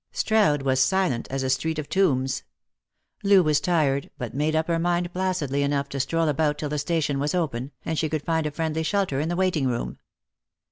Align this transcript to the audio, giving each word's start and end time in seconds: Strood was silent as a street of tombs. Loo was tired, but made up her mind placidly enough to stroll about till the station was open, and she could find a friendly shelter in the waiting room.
Strood 0.11 0.63
was 0.63 0.79
silent 0.81 1.27
as 1.29 1.43
a 1.43 1.49
street 1.51 1.77
of 1.77 1.87
tombs. 1.87 2.41
Loo 3.23 3.43
was 3.43 3.61
tired, 3.61 4.09
but 4.17 4.33
made 4.33 4.55
up 4.55 4.65
her 4.67 4.79
mind 4.79 5.13
placidly 5.13 5.61
enough 5.61 5.89
to 5.89 5.99
stroll 5.99 6.27
about 6.27 6.57
till 6.57 6.69
the 6.69 6.79
station 6.79 7.19
was 7.19 7.35
open, 7.35 7.69
and 7.85 7.99
she 7.99 8.09
could 8.09 8.23
find 8.25 8.47
a 8.47 8.51
friendly 8.51 8.81
shelter 8.81 9.19
in 9.19 9.29
the 9.29 9.35
waiting 9.35 9.67
room. 9.67 9.99